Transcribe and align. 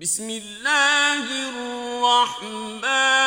بسم 0.00 0.30
الله 0.30 1.24
الرحمن 1.48 3.25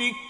ربك 0.00 0.29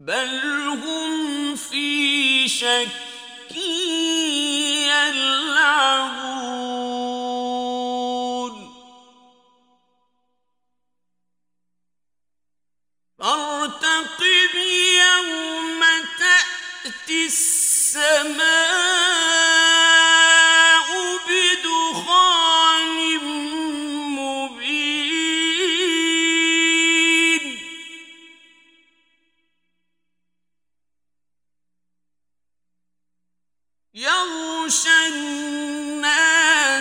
بل 0.00 0.40
هم 0.84 1.56
في 1.56 2.48
شك 2.48 2.88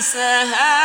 أنساها 0.08 0.77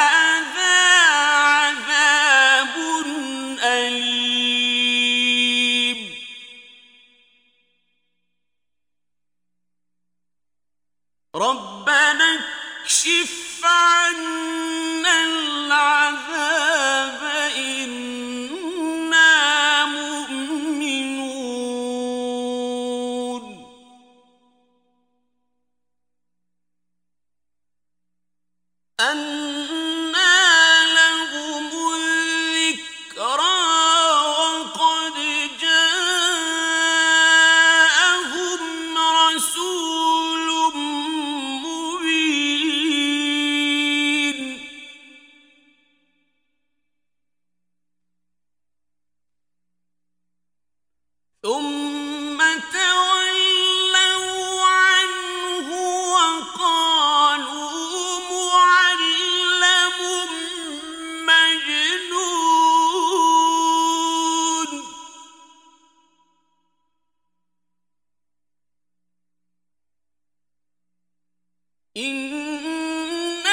إنا 71.96 73.52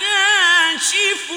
كاشف 0.00 1.30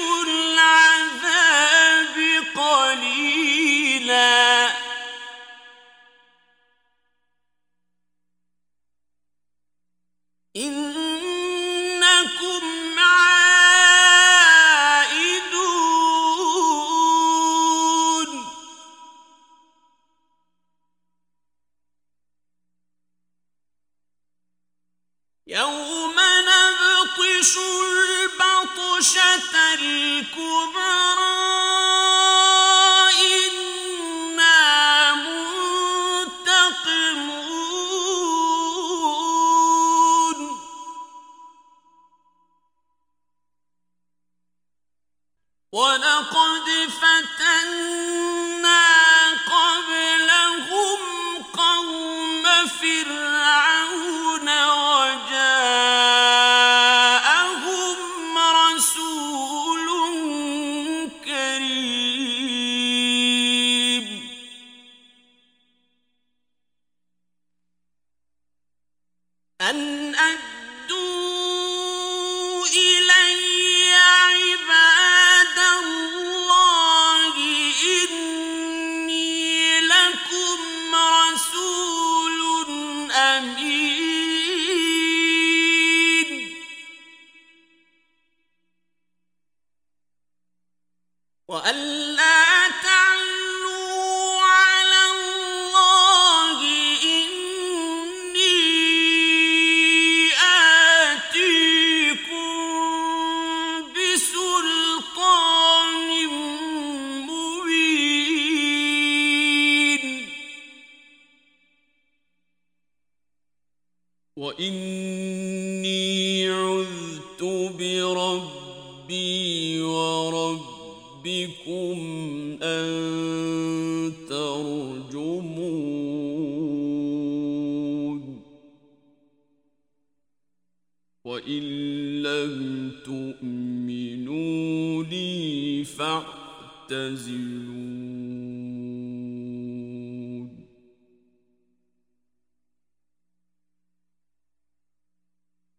أن 69.60 70.14
أدوا 70.14 70.55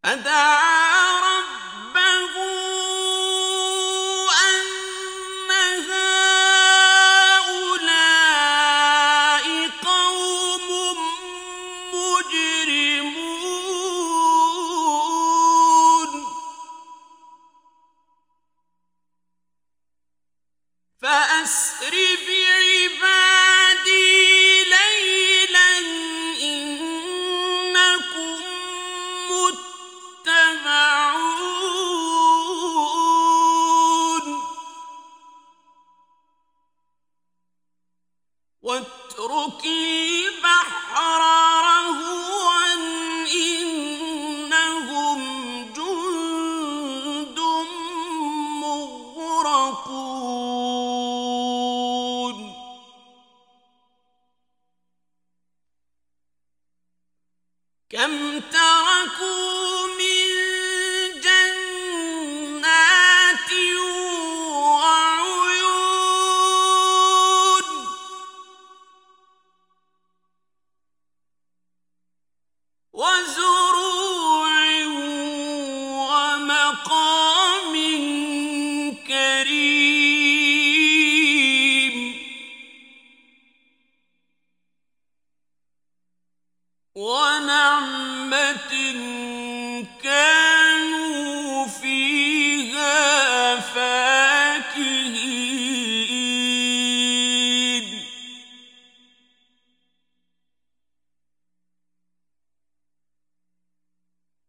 فدعا 0.07 0.56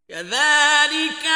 كذلك 0.08 1.26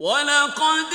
ولقد 0.00 0.92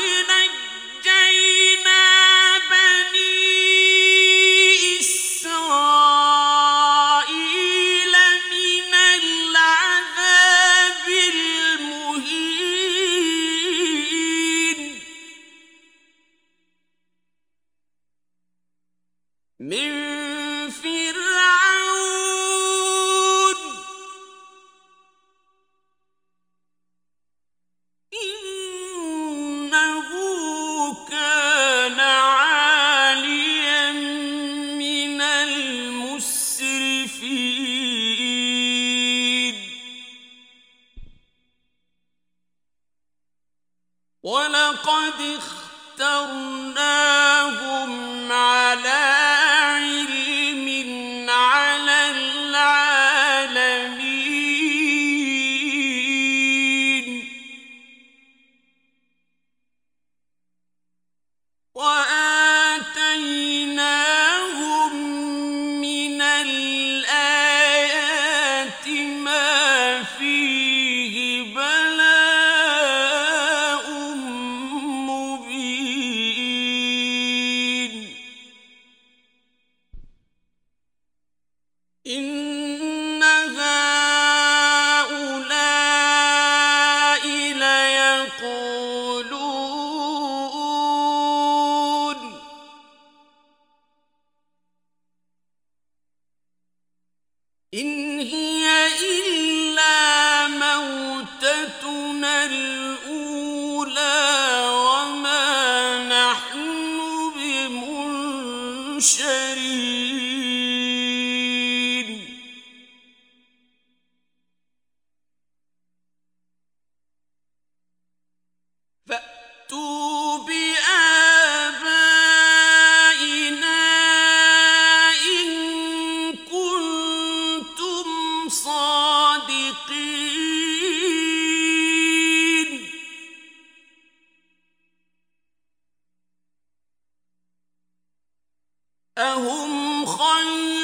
أهم 139.18 140.06
خير 140.06 140.75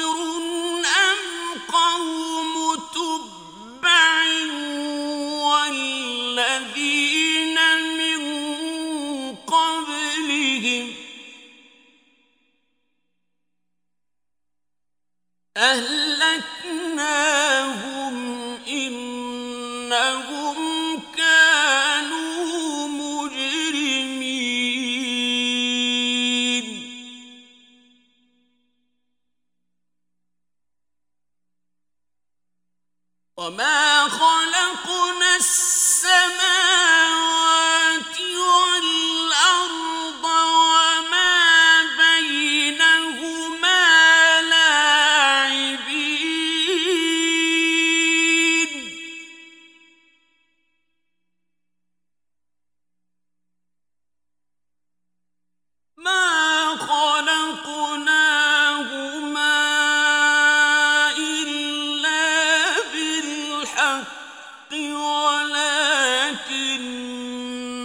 وما 33.42 34.08
خلقنا 34.08 35.36
السماء 35.36 36.31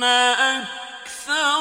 أكثر 0.04 1.57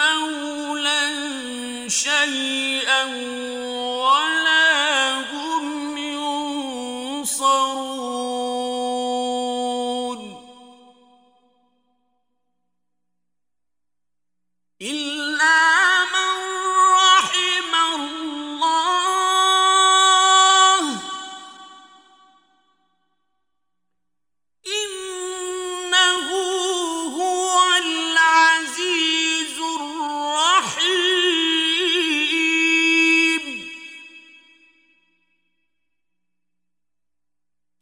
irmão. 0.00 0.39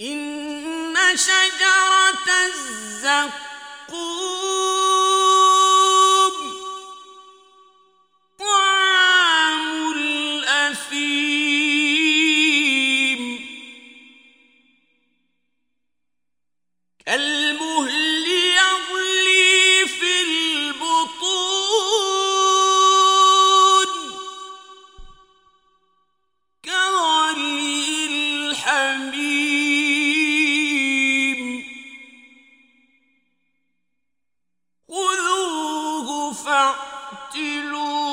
إن 0.00 0.94
شجرة 1.16 2.28
الزقوم 2.46 4.27
فاعتلوا 36.44 38.07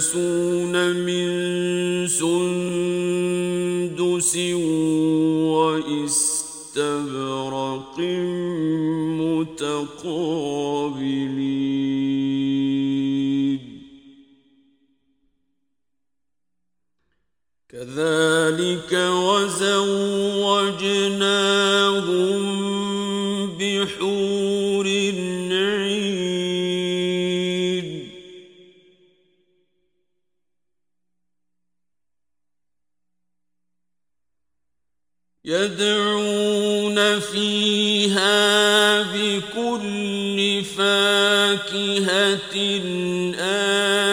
يلبسون 0.00 0.96
من 0.96 1.28
سندس 2.08 3.16
واستبرق 6.76 7.98
متقابلين. 9.20 10.00
كذلك 17.68 18.92
وزوجناهم 18.92 19.90
يدعون 35.60 37.20
فيها 37.20 39.02
بكل 39.02 40.62
فاكهة 40.76 42.56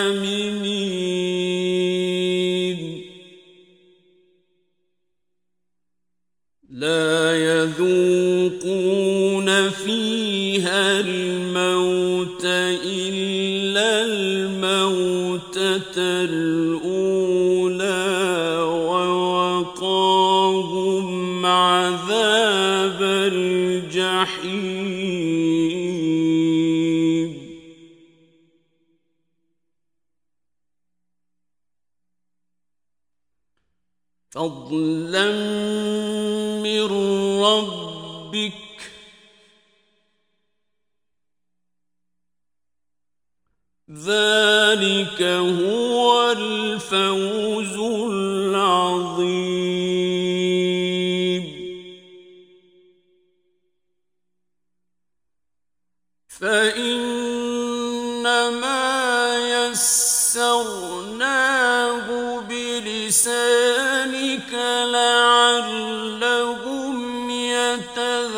آمنين. 0.08 0.68
لا 6.70 7.38
يذوقون 7.50 8.70
فيها 9.70 11.00
الموت 11.00 12.46
إلا 12.86 14.06
الموتة 14.06 15.98
الأولى. 15.98 16.87
فضلا 34.48 35.32
من 36.64 36.88
ربك. 37.44 38.54
ذلك 43.92 45.22
هو 45.22 46.32
الفوز 46.32 47.78
العظيم. 48.12 49.28
فإنما 56.28 57.28
يسرناه 59.68 60.88
لعلهم 64.92 66.20
يتذكرون. 67.30 68.38